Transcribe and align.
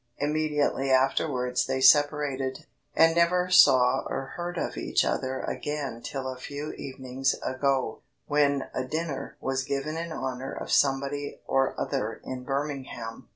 Immediately 0.17 0.89
afterwards 0.89 1.67
they 1.67 1.79
separated, 1.79 2.65
and 2.95 3.13
never 3.15 3.51
saw 3.51 4.01
or 4.07 4.33
heard 4.35 4.57
of 4.57 4.75
each 4.75 5.05
other 5.05 5.41
again 5.41 6.01
till 6.03 6.27
a 6.27 6.35
few 6.39 6.71
evenings 6.71 7.35
ago, 7.45 8.01
when 8.25 8.63
a 8.73 8.83
dinner 8.83 9.37
was 9.39 9.63
given 9.63 9.97
in 9.97 10.11
honour 10.11 10.53
of 10.53 10.71
somebody 10.71 11.39
or 11.45 11.79
other 11.79 12.19
in 12.23 12.43
Birmingham. 12.45 13.29